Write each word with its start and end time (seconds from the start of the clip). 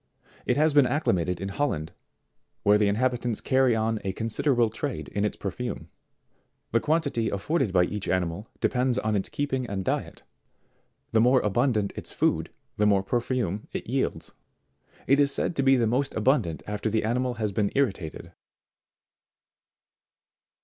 It 0.47 0.57
has 0.57 0.73
been 0.73 0.87
acclimated 0.87 1.39
in 1.39 1.49
Hol 1.49 1.67
land, 1.67 1.91
where 2.63 2.79
the 2.79 2.87
inhabitants 2.87 3.39
carry 3.39 3.75
on 3.75 3.99
a 4.03 4.13
considerable 4.13 4.69
trade 4.71 5.09
in 5.09 5.23
its 5.23 5.37
perfume. 5.37 5.89
The 6.71 6.79
quantity 6.79 7.29
afforded 7.29 7.71
by 7.71 7.83
each 7.83 8.09
animal 8.09 8.47
depends 8.61 8.97
upon 8.97 9.15
its 9.15 9.29
keeping; 9.29 9.67
and 9.67 9.85
diet; 9.85 10.23
the 11.11 11.21
more 11.21 11.39
abundant 11.41 11.93
its 11.95 12.11
food, 12.11 12.49
the 12.77 12.87
more 12.87 13.03
per 13.03 13.19
fume 13.21 13.67
it 13.73 13.85
yields. 13.85 14.33
It 15.05 15.19
is 15.19 15.31
said 15.31 15.55
to 15.57 15.61
be 15.61 15.77
most 15.85 16.15
abundant 16.15 16.63
after 16.65 16.89
the 16.89 17.03
animal 17.03 17.35
has 17.35 17.51
been 17.51 17.71
irritated. 17.75 18.31